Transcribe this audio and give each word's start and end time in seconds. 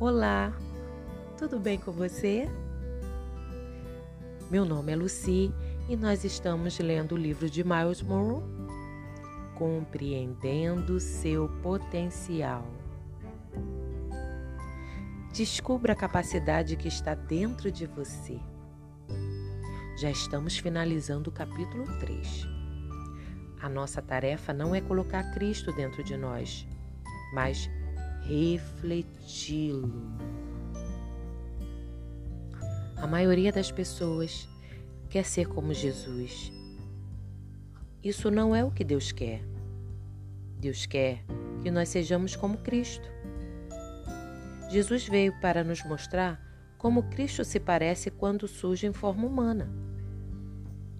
Olá, 0.00 0.50
tudo 1.36 1.60
bem 1.60 1.78
com 1.78 1.92
você? 1.92 2.48
Meu 4.50 4.64
nome 4.64 4.92
é 4.92 4.96
Lucy 4.96 5.52
e 5.90 5.94
nós 5.94 6.24
estamos 6.24 6.78
lendo 6.78 7.12
o 7.12 7.18
livro 7.18 7.50
de 7.50 7.62
Miles 7.62 8.00
Monroe, 8.00 8.42
Compreendendo 9.58 10.98
seu 10.98 11.50
Potencial. 11.62 12.64
Descubra 15.34 15.92
a 15.92 15.96
capacidade 15.96 16.76
que 16.76 16.88
está 16.88 17.14
dentro 17.14 17.70
de 17.70 17.84
você. 17.84 18.40
Já 20.00 20.10
estamos 20.10 20.56
finalizando 20.56 21.28
o 21.28 21.32
capítulo 21.32 21.84
3. 21.98 22.48
A 23.60 23.68
nossa 23.68 24.00
tarefa 24.00 24.54
não 24.54 24.74
é 24.74 24.80
colocar 24.80 25.30
Cristo 25.34 25.70
dentro 25.74 26.02
de 26.02 26.16
nós, 26.16 26.66
mas 27.34 27.68
refleti-lo. 29.30 29.92
A 32.96 33.06
maioria 33.06 33.52
das 33.52 33.70
pessoas 33.70 34.48
quer 35.08 35.24
ser 35.24 35.46
como 35.46 35.72
Jesus. 35.72 36.52
Isso 38.02 38.30
não 38.30 38.54
é 38.54 38.64
o 38.64 38.70
que 38.70 38.84
Deus 38.84 39.12
quer. 39.12 39.42
Deus 40.58 40.84
quer 40.84 41.24
que 41.62 41.70
nós 41.70 41.88
sejamos 41.88 42.36
como 42.36 42.58
Cristo. 42.58 43.08
Jesus 44.70 45.08
veio 45.08 45.38
para 45.40 45.64
nos 45.64 45.82
mostrar 45.84 46.40
como 46.76 47.04
Cristo 47.04 47.44
se 47.44 47.58
parece 47.58 48.10
quando 48.10 48.48
surge 48.48 48.86
em 48.86 48.92
forma 48.92 49.26
humana. 49.26 49.70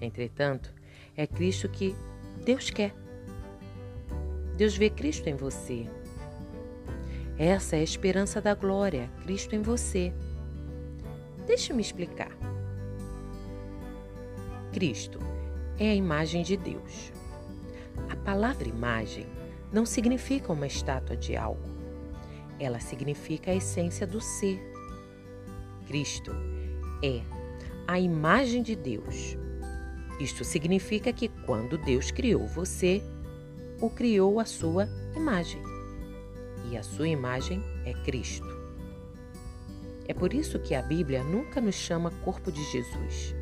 Entretanto, 0.00 0.72
é 1.16 1.26
Cristo 1.26 1.68
que 1.68 1.94
Deus 2.44 2.70
quer. 2.70 2.94
Deus 4.56 4.76
vê 4.76 4.90
Cristo 4.90 5.28
em 5.28 5.34
você. 5.34 5.88
Essa 7.38 7.76
é 7.76 7.80
a 7.80 7.82
esperança 7.84 8.40
da 8.40 8.54
glória, 8.54 9.10
Cristo 9.22 9.54
em 9.54 9.62
você. 9.62 10.12
Deixe-me 11.46 11.80
explicar. 11.80 12.30
Cristo 14.72 15.18
é 15.78 15.90
a 15.90 15.94
imagem 15.94 16.42
de 16.42 16.56
Deus. 16.56 17.10
A 18.10 18.16
palavra 18.16 18.68
imagem 18.68 19.26
não 19.72 19.86
significa 19.86 20.52
uma 20.52 20.66
estátua 20.66 21.16
de 21.16 21.34
algo. 21.34 21.62
Ela 22.60 22.78
significa 22.78 23.50
a 23.50 23.54
essência 23.54 24.06
do 24.06 24.20
ser. 24.20 24.60
Cristo 25.86 26.32
é 27.02 27.22
a 27.88 27.98
imagem 27.98 28.62
de 28.62 28.76
Deus. 28.76 29.36
Isto 30.20 30.44
significa 30.44 31.12
que 31.12 31.28
quando 31.46 31.78
Deus 31.78 32.10
criou 32.10 32.46
você, 32.46 33.02
o 33.80 33.88
criou 33.88 34.38
à 34.38 34.44
sua 34.44 34.86
imagem 35.16 35.71
e 36.72 36.76
a 36.78 36.82
sua 36.82 37.06
imagem 37.06 37.62
é 37.84 37.92
Cristo. 37.92 38.48
É 40.08 40.14
por 40.14 40.32
isso 40.32 40.58
que 40.58 40.74
a 40.74 40.80
Bíblia 40.80 41.22
nunca 41.22 41.60
nos 41.60 41.74
chama 41.74 42.10
corpo 42.24 42.50
de 42.50 42.64
Jesus. 42.72 43.34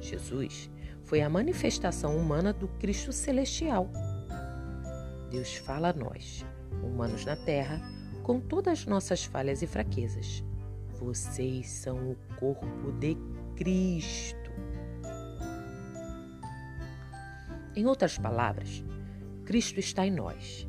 Jesus 0.00 0.70
foi 1.02 1.20
a 1.20 1.28
manifestação 1.28 2.16
humana 2.16 2.52
do 2.52 2.68
Cristo 2.78 3.12
celestial. 3.12 3.90
Deus 5.30 5.56
fala 5.56 5.88
a 5.90 5.92
nós, 5.92 6.46
humanos 6.80 7.24
na 7.24 7.34
terra, 7.34 7.82
com 8.22 8.38
todas 8.40 8.80
as 8.80 8.86
nossas 8.86 9.24
falhas 9.24 9.60
e 9.60 9.66
fraquezas. 9.66 10.44
Vocês 11.00 11.68
são 11.68 12.12
o 12.12 12.16
corpo 12.38 12.92
de 13.00 13.16
Cristo. 13.56 14.52
Em 17.74 17.84
outras 17.84 18.16
palavras, 18.16 18.84
Cristo 19.44 19.80
está 19.80 20.06
em 20.06 20.12
nós 20.12 20.68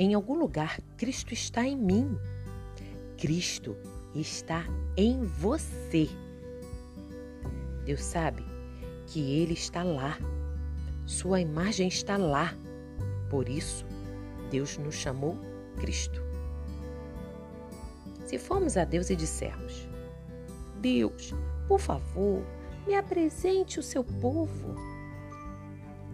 em 0.00 0.14
algum 0.14 0.32
lugar, 0.38 0.80
Cristo 0.96 1.34
está 1.34 1.62
em 1.62 1.76
mim. 1.76 2.18
Cristo 3.18 3.76
está 4.14 4.64
em 4.96 5.22
você. 5.24 6.08
Deus 7.84 8.02
sabe 8.02 8.42
que 9.06 9.20
Ele 9.20 9.52
está 9.52 9.82
lá. 9.82 10.16
Sua 11.04 11.42
imagem 11.42 11.86
está 11.86 12.16
lá. 12.16 12.54
Por 13.28 13.46
isso, 13.46 13.84
Deus 14.50 14.78
nos 14.78 14.94
chamou 14.94 15.36
Cristo. 15.76 16.22
Se 18.24 18.38
formos 18.38 18.78
a 18.78 18.86
Deus 18.86 19.10
e 19.10 19.16
dissermos: 19.16 19.86
Deus, 20.80 21.34
por 21.68 21.78
favor, 21.78 22.42
me 22.86 22.94
apresente 22.94 23.78
o 23.78 23.82
seu 23.82 24.02
povo. 24.02 24.74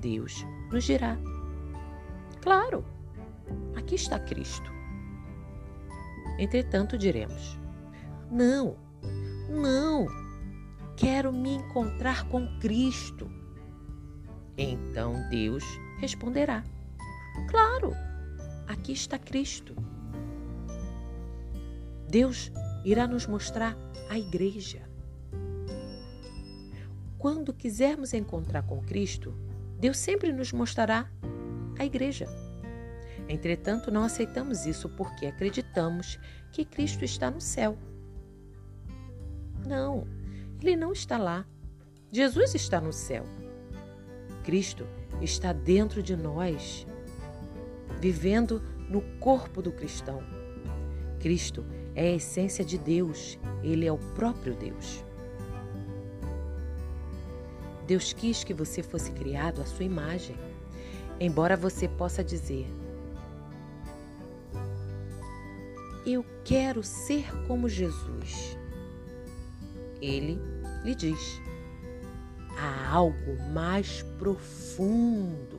Deus 0.01 0.45
nos 0.73 0.83
dirá: 0.83 1.17
Claro, 2.41 2.85
Aqui 3.87 3.95
está 3.95 4.19
Cristo. 4.19 4.69
Entretanto, 6.41 6.99
diremos: 6.99 7.57
Não, 8.29 8.77
não, 9.49 10.09
quero 10.97 11.33
me 11.33 11.55
encontrar 11.55 12.29
com 12.29 12.59
Cristo. 12.59 13.31
Então 14.59 15.29
Deus 15.31 15.63
responderá: 16.01 16.65
Claro, 17.49 17.93
aqui 18.67 18.91
está 18.91 19.21
Cristo. 19.21 19.77
Deus 22.09 22.51
irá 22.85 23.07
nos 23.07 23.25
mostrar 23.29 23.77
a 24.11 24.19
igreja. 24.19 24.83
Quando 27.17 27.55
quisermos 27.55 28.13
encontrar 28.13 28.65
com 28.65 28.83
Cristo, 28.83 29.33
Deus 29.79 29.97
sempre 29.97 30.33
nos 30.33 30.53
mostrará 30.53 31.09
a 31.79 31.85
igreja. 31.85 32.46
Entretanto, 33.29 33.91
não 33.91 34.05
aceitamos 34.05 34.67
isso 34.67 34.89
porque 34.89 35.27
acreditamos 35.27 36.19
que 36.53 36.65
Cristo 36.65 37.05
está 37.05 37.31
no 37.31 37.41
céu. 37.41 37.77
Não, 39.67 40.07
ele 40.61 40.77
não 40.77 40.93
está 40.93 41.19
lá. 41.19 41.45
Jesus 42.13 42.55
está 42.55 42.81
no 42.81 42.93
céu. 42.93 43.25
Cristo 44.45 44.87
está 45.21 45.53
dentro 45.53 46.03
de 46.03 46.17
nós, 46.17 46.87
vivendo 48.01 48.63
no 48.89 49.03
corpo 49.19 49.61
do 49.61 49.73
cristão. 49.73 50.23
Cristo 51.19 51.65
é 51.95 52.09
a 52.09 52.15
essência 52.15 52.65
de 52.65 52.79
Deus, 52.79 53.39
ele 53.63 53.87
é 53.87 53.93
o 53.93 53.99
próprio 54.15 54.55
Deus. 54.55 55.05
Deus 57.87 58.13
quis 58.13 58.45
que 58.45 58.55
você 58.55 58.83
fosse 58.83 59.11
criado 59.13 59.61
à 59.61 59.65
sua 59.65 59.85
imagem. 59.85 60.37
Embora 61.19 61.57
você 61.57 61.89
possa 61.89 62.23
dizer, 62.23 62.67
Eu 66.07 66.25
quero 66.45 66.85
ser 66.85 67.27
como 67.49 67.69
Jesus. 67.69 68.57
Ele 70.01 70.39
lhe 70.85 70.95
diz: 70.95 71.43
há 72.57 72.93
algo 72.95 73.37
mais 73.53 74.03
profundo. 74.17 75.59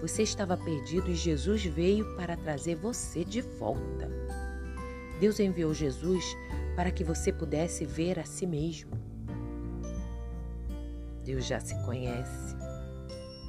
Você 0.00 0.22
estava 0.22 0.56
perdido 0.56 1.10
e 1.10 1.14
Jesus 1.16 1.64
veio 1.64 2.14
para 2.14 2.36
trazer 2.36 2.76
você 2.76 3.24
de 3.24 3.40
volta. 3.40 4.08
Deus 5.18 5.40
enviou 5.40 5.74
Jesus 5.74 6.36
para 6.76 6.92
que 6.92 7.02
você 7.02 7.32
pudesse 7.32 7.84
ver 7.84 8.20
a 8.20 8.24
si 8.24 8.46
mesmo. 8.46 8.92
Deus 11.24 11.44
já 11.44 11.58
se 11.58 11.74
conhece. 11.84 12.56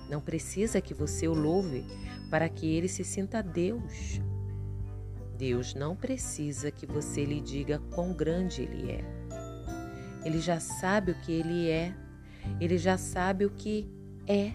Não 0.09 0.21
precisa 0.21 0.81
que 0.81 0.93
você 0.93 1.27
o 1.27 1.33
louve 1.33 1.85
para 2.29 2.49
que 2.49 2.67
ele 2.67 2.87
se 2.87 3.03
sinta 3.03 3.41
Deus. 3.41 4.19
Deus 5.43 5.75
não 5.75 5.93
precisa 5.93 6.71
que 6.71 6.85
você 6.85 7.25
lhe 7.25 7.41
diga 7.41 7.81
quão 7.93 8.13
grande 8.13 8.61
Ele 8.61 8.93
é. 8.93 9.03
Ele 10.23 10.39
já 10.39 10.57
sabe 10.57 11.11
o 11.11 11.15
que 11.15 11.33
Ele 11.33 11.69
é, 11.69 11.93
Ele 12.61 12.77
já 12.77 12.97
sabe 12.97 13.45
o 13.45 13.49
que 13.49 13.85
é. 14.25 14.53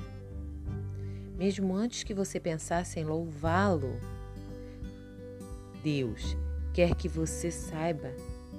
Mesmo 1.37 1.77
antes 1.77 2.05
que 2.05 2.15
você 2.15 2.41
pensasse 2.41 2.99
em 2.99 3.05
louvá-lo, 3.05 4.01
Deus 5.85 6.35
quer 6.73 6.95
que 6.95 7.07
você 7.07 7.51
saiba 7.51 8.11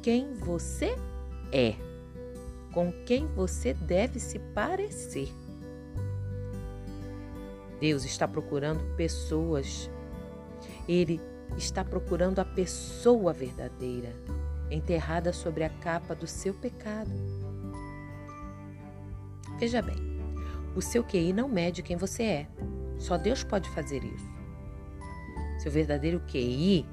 quem 0.03 0.35
você 0.35 0.95
é, 1.51 1.73
com 2.71 2.91
quem 3.07 3.25
você 3.25 3.73
deve 3.73 4.19
se 4.19 4.37
parecer. 4.37 5.33
Deus 7.81 8.05
está 8.05 8.27
procurando 8.27 8.95
pessoas. 8.95 9.89
Ele 10.87 11.19
está 11.57 11.83
procurando 11.83 12.39
a 12.39 12.45
pessoa 12.45 13.33
verdadeira, 13.33 14.13
enterrada 14.69 15.33
sobre 15.33 15.63
a 15.63 15.69
capa 15.69 16.15
do 16.15 16.27
seu 16.27 16.53
pecado. 16.53 17.11
Veja 19.59 19.81
bem, 19.81 19.97
o 20.75 20.81
seu 20.81 21.03
QI 21.03 21.33
não 21.33 21.49
mede 21.49 21.83
quem 21.83 21.97
você 21.97 22.23
é. 22.23 22.47
Só 22.97 23.17
Deus 23.17 23.43
pode 23.43 23.69
fazer 23.69 24.03
isso. 24.03 24.39
Seu 25.59 25.71
verdadeiro 25.71 26.21
QI 26.21 26.85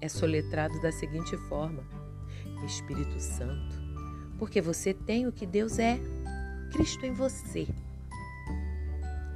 é 0.00 0.08
soletrado 0.08 0.80
da 0.80 0.90
seguinte 0.90 1.36
forma: 1.48 1.82
Espírito 2.64 3.20
Santo, 3.20 3.76
porque 4.38 4.60
você 4.60 4.94
tem 4.94 5.26
o 5.26 5.32
que 5.32 5.46
Deus 5.46 5.78
é, 5.78 5.98
Cristo 6.72 7.04
em 7.04 7.12
você. 7.12 7.66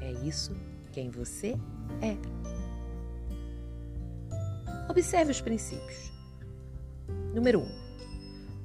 É 0.00 0.12
isso 0.26 0.54
quem 0.92 1.10
você 1.10 1.58
é. 2.00 2.43
Observe 4.94 5.32
os 5.32 5.40
princípios. 5.40 6.12
Número 7.34 7.58
1. 7.58 7.62
Um, 7.64 7.68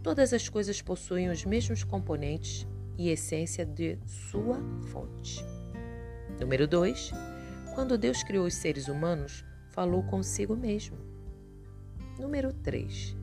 todas 0.03 0.31
as 0.31 0.47
coisas 0.47 0.79
possuem 0.79 1.27
os 1.27 1.43
mesmos 1.43 1.83
componentes 1.83 2.67
e 2.99 3.09
essência 3.09 3.65
de 3.65 3.97
sua 4.05 4.61
fonte. 4.91 5.43
Número 6.39 6.67
2. 6.67 7.11
Quando 7.73 7.97
Deus 7.97 8.21
criou 8.21 8.45
os 8.45 8.53
seres 8.53 8.87
humanos, 8.87 9.43
falou 9.71 10.03
consigo 10.03 10.55
mesmo. 10.55 10.99
Número 12.19 12.53
3. 12.53 13.17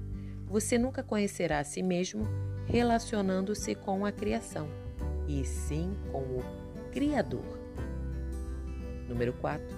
Você 0.47 0.76
nunca 0.76 1.00
conhecerá 1.00 1.61
a 1.61 1.64
si 1.64 1.85
mesmo 1.85 2.25
relacionando-se 2.67 3.76
com 3.76 4.05
a 4.05 4.11
criação, 4.11 4.69
e 5.29 5.44
sim 5.44 5.97
com 6.11 6.23
o 6.23 6.44
Criador. 6.91 7.56
Número 9.09 9.32
4. 9.35 9.75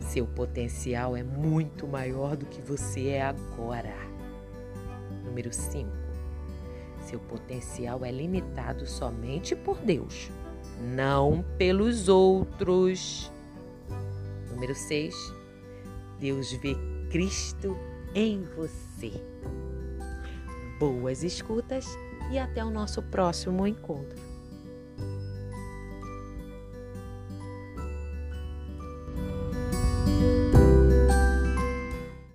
Seu 0.00 0.26
potencial 0.26 1.16
é 1.16 1.22
muito 1.22 1.86
maior 1.86 2.36
do 2.36 2.46
que 2.46 2.60
você 2.60 3.08
é 3.08 3.22
agora. 3.22 3.94
Número 5.24 5.52
5. 5.52 5.90
Seu 7.00 7.18
potencial 7.20 8.04
é 8.04 8.10
limitado 8.10 8.86
somente 8.86 9.54
por 9.54 9.78
Deus, 9.78 10.30
não 10.80 11.44
pelos 11.58 12.08
outros. 12.08 13.30
Número 14.50 14.74
6. 14.74 15.14
Deus 16.18 16.52
vê 16.52 16.76
Cristo 17.10 17.76
em 18.14 18.42
você. 18.56 19.12
Boas 20.78 21.22
escutas 21.22 21.86
e 22.30 22.38
até 22.38 22.64
o 22.64 22.70
nosso 22.70 23.02
próximo 23.02 23.66
encontro. 23.66 24.33